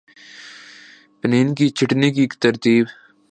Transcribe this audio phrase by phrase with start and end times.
[1.19, 2.83] پن ین کی چھٹنی کی ترتیب